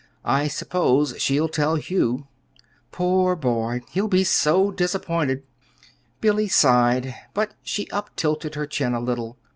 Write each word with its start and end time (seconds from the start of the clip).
"I 0.25 0.47
suppose 0.47 1.13
she'll 1.21 1.47
tell 1.47 1.75
Hugh." 1.75 2.25
"Poor 2.91 3.35
boy! 3.35 3.81
He'll 3.91 4.07
be 4.07 4.25
disappointed." 4.75 5.43
Billy 6.19 6.47
sighed, 6.47 7.13
but 7.35 7.53
she 7.61 7.87
uptilted 7.91 8.55
her 8.55 8.65
chin 8.65 8.95
a 8.95 8.99
little. 8.99 9.37